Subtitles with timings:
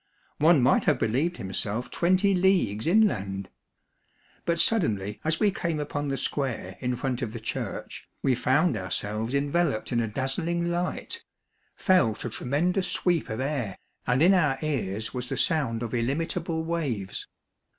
[0.39, 3.49] One might have believed him self twenty leagues inland.
[4.47, 8.75] But suddenly, as we came upon the square in front of the church, we found
[8.75, 11.23] ourselves enveloped in a dazzling light,
[11.75, 12.37] felt 284 Monday Tales, a
[12.85, 13.77] tremendous sweep of air,
[14.07, 17.27] and in our ears was the sound of illimitable waves.